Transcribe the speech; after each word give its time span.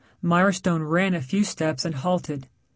Mirestone 0.23 0.83
ran 0.89 1.13
a 1.13 1.21
few 1.21 1.43
steps 1.43 1.85
and 1.85 1.93
halted. 1.93 2.47